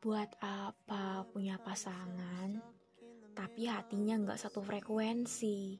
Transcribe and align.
Buat 0.00 0.32
apa 0.40 1.28
punya 1.28 1.60
pasangan, 1.60 2.56
tapi 3.36 3.68
hatinya 3.68 4.16
nggak 4.16 4.40
satu 4.40 4.64
frekuensi? 4.64 5.76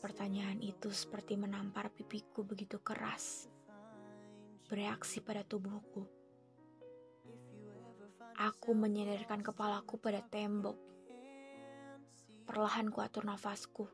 Pertanyaan 0.00 0.64
itu 0.64 0.88
seperti 0.88 1.36
menampar 1.36 1.92
pipiku 1.92 2.48
begitu 2.48 2.80
keras, 2.80 3.52
bereaksi 4.72 5.20
pada 5.20 5.44
tubuhku. 5.44 6.08
Aku 8.40 8.72
menyadarkan 8.72 9.44
kepalaku 9.44 10.00
pada 10.00 10.24
tembok. 10.24 10.80
Perlahan 12.48 12.88
kuatur 12.88 13.28
nafasku. 13.28 13.84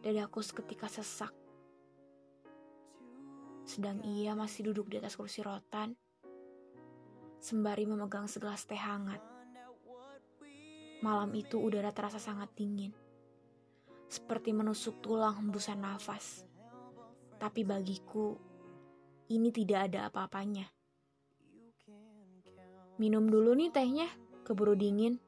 Dadaku 0.00 0.40
seketika 0.40 0.88
sesak 0.88 1.36
sedang 3.68 4.00
ia 4.00 4.32
masih 4.32 4.72
duduk 4.72 4.88
di 4.88 4.96
atas 4.96 5.12
kursi 5.12 5.44
rotan, 5.44 5.92
sembari 7.36 7.84
memegang 7.84 8.24
segelas 8.24 8.64
teh 8.64 8.80
hangat. 8.80 9.20
Malam 11.04 11.36
itu 11.36 11.60
udara 11.60 11.92
terasa 11.92 12.16
sangat 12.16 12.48
dingin, 12.56 12.96
seperti 14.08 14.56
menusuk 14.56 15.04
tulang 15.04 15.36
hembusan 15.36 15.84
nafas. 15.84 16.48
Tapi 17.36 17.62
bagiku, 17.62 18.40
ini 19.28 19.52
tidak 19.52 19.92
ada 19.92 20.08
apa-apanya. 20.08 20.64
Minum 22.96 23.28
dulu 23.28 23.52
nih 23.52 23.70
tehnya, 23.70 24.08
keburu 24.48 24.74
dingin. 24.74 25.20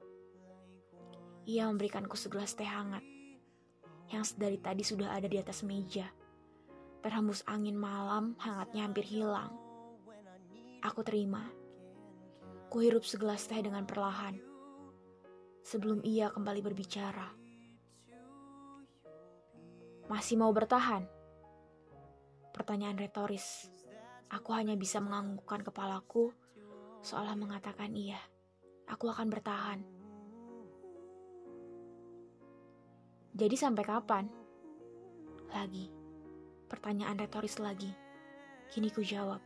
Ia 1.44 1.68
memberikanku 1.68 2.16
segelas 2.16 2.56
teh 2.56 2.66
hangat, 2.66 3.04
yang 4.08 4.24
sedari 4.24 4.56
tadi 4.56 4.80
sudah 4.80 5.12
ada 5.12 5.28
di 5.28 5.36
atas 5.36 5.60
meja. 5.60 6.08
Terhembus 7.00 7.40
angin 7.48 7.76
malam, 7.80 8.36
hangatnya 8.36 8.84
hampir 8.84 9.08
hilang. 9.08 9.56
Aku 10.84 11.00
terima. 11.00 11.48
Kuhirup 12.68 13.04
segelas 13.04 13.48
teh 13.48 13.60
dengan 13.60 13.88
perlahan. 13.88 14.36
Sebelum 15.64 16.04
ia 16.04 16.28
kembali 16.28 16.60
berbicara. 16.60 17.28
Masih 20.08 20.36
mau 20.36 20.52
bertahan? 20.52 21.04
Pertanyaan 22.52 23.00
retoris. 23.00 23.68
Aku 24.30 24.52
hanya 24.52 24.76
bisa 24.76 25.00
menganggukkan 25.00 25.64
kepalaku 25.66 26.30
seolah 27.00 27.32
mengatakan 27.36 27.96
iya. 27.96 28.20
Aku 28.90 29.08
akan 29.08 29.28
bertahan. 29.30 29.80
Jadi 33.30 33.56
sampai 33.56 33.84
kapan? 33.86 34.24
Lagi. 35.54 35.99
Pertanyaan 36.70 37.18
retoris 37.18 37.58
lagi. 37.58 37.90
Kini 38.70 38.94
ku 38.94 39.02
jawab. 39.02 39.42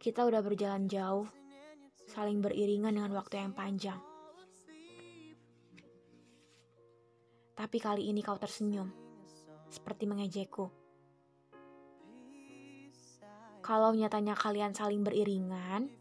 Kita 0.00 0.24
udah 0.24 0.40
berjalan 0.40 0.88
jauh, 0.88 1.28
saling 2.08 2.40
beriringan 2.40 2.96
dengan 2.96 3.12
waktu 3.12 3.36
yang 3.36 3.52
panjang. 3.52 4.00
Tapi 7.52 7.76
kali 7.76 8.08
ini 8.08 8.24
kau 8.24 8.40
tersenyum, 8.40 8.88
seperti 9.68 10.08
mengejekku. 10.08 10.72
Kalau 13.60 13.92
nyatanya 13.92 14.32
kalian 14.32 14.72
saling 14.72 15.04
beriringan, 15.04 15.92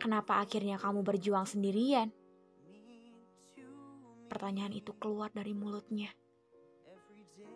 kenapa 0.00 0.40
akhirnya 0.40 0.80
kamu 0.80 1.04
berjuang 1.04 1.44
sendirian? 1.44 2.08
Pertanyaan 4.32 4.72
itu 4.72 4.96
keluar 4.96 5.28
dari 5.28 5.52
mulutnya 5.52 6.08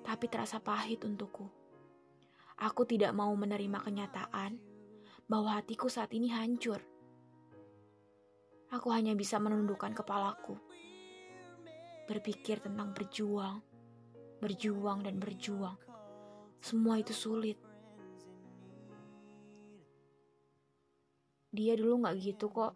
tapi 0.04 0.28
terasa 0.28 0.60
pahit 0.60 1.02
untukku. 1.02 1.48
Aku 2.60 2.86
tidak 2.86 3.10
mau 3.16 3.34
menerima 3.34 3.82
kenyataan 3.82 4.60
bahwa 5.26 5.58
hatiku 5.58 5.90
saat 5.90 6.12
ini 6.14 6.30
hancur. 6.30 6.78
Aku 8.70 8.90
hanya 8.90 9.14
bisa 9.14 9.38
menundukkan 9.38 9.94
kepalaku, 9.94 10.58
berpikir 12.06 12.62
tentang 12.62 12.94
berjuang, 12.94 13.62
berjuang, 14.38 15.02
dan 15.02 15.18
berjuang. 15.18 15.78
Semua 16.60 16.98
itu 16.98 17.14
sulit. 17.14 17.58
Dia 21.54 21.78
dulu 21.78 22.02
gak 22.02 22.18
gitu 22.18 22.50
kok. 22.50 22.74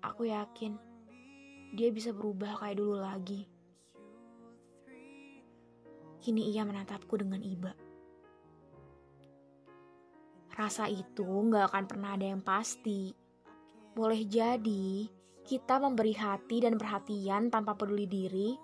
Aku 0.00 0.24
yakin 0.24 0.90
dia 1.70 1.94
bisa 1.94 2.10
berubah 2.10 2.58
kayak 2.58 2.82
dulu 2.82 2.98
lagi. 2.98 3.46
Kini 6.20 6.52
ia 6.52 6.68
menatapku 6.68 7.16
dengan 7.16 7.40
iba. 7.40 7.72
Rasa 10.52 10.92
itu 10.92 11.24
gak 11.24 11.72
akan 11.72 11.84
pernah 11.88 12.12
ada 12.12 12.28
yang 12.28 12.44
pasti. 12.44 13.16
Boleh 13.96 14.28
jadi 14.28 15.08
kita 15.40 15.80
memberi 15.80 16.12
hati 16.12 16.60
dan 16.60 16.76
perhatian 16.76 17.48
tanpa 17.48 17.72
peduli 17.72 18.04
diri, 18.04 18.54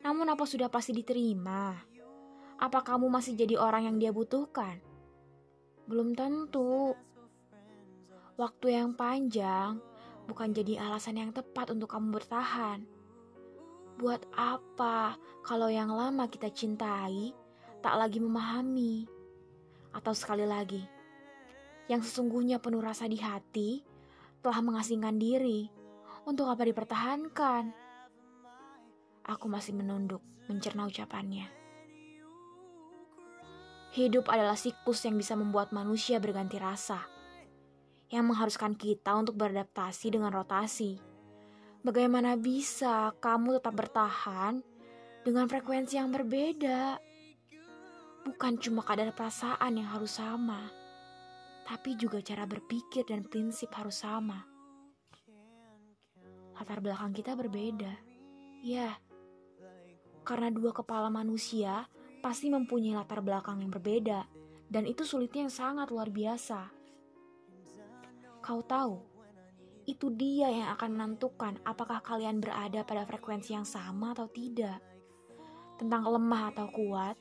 namun 0.00 0.32
apa 0.32 0.48
sudah 0.48 0.72
pasti 0.72 0.96
diterima? 0.96 1.76
Apa 2.56 2.80
kamu 2.80 3.12
masih 3.12 3.36
jadi 3.36 3.60
orang 3.60 3.92
yang 3.92 3.96
dia 4.00 4.10
butuhkan? 4.10 4.80
Belum 5.84 6.16
tentu. 6.16 6.96
Waktu 8.40 8.66
yang 8.72 8.96
panjang 8.96 9.78
bukan 10.24 10.56
jadi 10.56 10.80
alasan 10.80 11.20
yang 11.20 11.30
tepat 11.30 11.68
untuk 11.70 11.92
kamu 11.92 12.16
bertahan. 12.16 12.93
Buat 13.94 14.26
apa 14.34 15.14
kalau 15.46 15.70
yang 15.70 15.94
lama 15.94 16.26
kita 16.26 16.50
cintai 16.50 17.30
tak 17.78 17.94
lagi 17.94 18.18
memahami? 18.18 19.06
Atau 19.94 20.10
sekali 20.18 20.42
lagi, 20.42 20.82
yang 21.86 22.02
sesungguhnya 22.02 22.58
penuh 22.58 22.82
rasa 22.82 23.06
di 23.06 23.22
hati 23.22 23.86
telah 24.42 24.58
mengasingkan 24.58 25.14
diri. 25.14 25.70
Untuk 26.26 26.50
apa 26.50 26.66
dipertahankan? 26.66 27.70
Aku 29.30 29.46
masih 29.46 29.78
menunduk 29.78 30.24
mencerna 30.50 30.90
ucapannya. 30.90 31.46
Hidup 33.94 34.26
adalah 34.26 34.58
siklus 34.58 35.06
yang 35.06 35.14
bisa 35.14 35.38
membuat 35.38 35.70
manusia 35.70 36.18
berganti 36.18 36.58
rasa, 36.58 37.06
yang 38.10 38.26
mengharuskan 38.26 38.74
kita 38.74 39.14
untuk 39.14 39.38
beradaptasi 39.38 40.18
dengan 40.18 40.34
rotasi 40.34 41.13
Bagaimana 41.84 42.40
bisa 42.40 43.12
kamu 43.20 43.60
tetap 43.60 43.76
bertahan 43.76 44.64
dengan 45.20 45.44
frekuensi 45.44 46.00
yang 46.00 46.08
berbeda? 46.08 46.96
Bukan 48.24 48.56
cuma 48.56 48.80
kadar 48.80 49.12
perasaan 49.12 49.76
yang 49.76 49.92
harus 49.92 50.16
sama, 50.16 50.64
tapi 51.68 51.92
juga 52.00 52.24
cara 52.24 52.48
berpikir 52.48 53.04
dan 53.04 53.20
prinsip 53.28 53.68
harus 53.76 54.00
sama. 54.00 54.48
Latar 56.56 56.80
belakang 56.80 57.12
kita 57.12 57.36
berbeda. 57.36 57.92
Ya, 58.64 58.96
karena 60.24 60.48
dua 60.48 60.72
kepala 60.72 61.12
manusia 61.12 61.84
pasti 62.24 62.48
mempunyai 62.48 62.96
latar 62.96 63.20
belakang 63.20 63.60
yang 63.60 63.68
berbeda, 63.68 64.24
dan 64.72 64.88
itu 64.88 65.04
sulitnya 65.04 65.44
yang 65.44 65.52
sangat 65.52 65.92
luar 65.92 66.08
biasa. 66.08 66.72
Kau 68.40 68.64
tahu, 68.64 69.13
itu 69.84 70.08
dia 70.12 70.48
yang 70.48 70.68
akan 70.72 70.96
menentukan 70.96 71.60
apakah 71.64 72.00
kalian 72.00 72.40
berada 72.40 72.84
pada 72.84 73.04
frekuensi 73.04 73.52
yang 73.52 73.68
sama 73.68 74.16
atau 74.16 74.28
tidak. 74.28 74.80
Tentang 75.76 76.08
lemah 76.08 76.54
atau 76.54 76.66
kuat, 76.72 77.16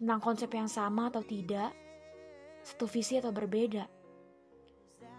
tentang 0.00 0.20
konsep 0.24 0.48
yang 0.54 0.70
sama 0.70 1.12
atau 1.12 1.20
tidak, 1.20 1.70
satu 2.64 2.88
visi 2.88 3.20
atau 3.20 3.34
berbeda. 3.34 3.84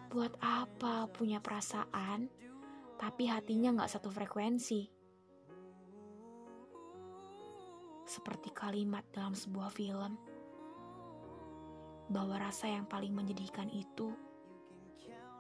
Buat 0.10 0.34
apa 0.42 1.10
punya 1.12 1.44
perasaan, 1.44 2.30
tapi 2.98 3.30
hatinya 3.30 3.76
nggak 3.78 3.92
satu 3.92 4.10
frekuensi? 4.10 4.90
Seperti 8.04 8.50
kalimat 8.54 9.04
dalam 9.14 9.34
sebuah 9.34 9.70
film, 9.74 10.18
bahwa 12.10 12.36
rasa 12.38 12.70
yang 12.70 12.86
paling 12.86 13.16
menyedihkan 13.16 13.72
itu 13.74 14.14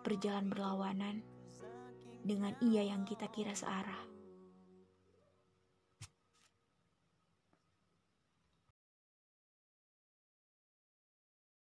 berjalan 0.03 0.51
berlawanan 0.51 1.23
dengan 2.23 2.55
ia 2.59 2.83
yang 2.83 3.07
kita 3.07 3.31
kira 3.31 3.55
searah. 3.55 3.99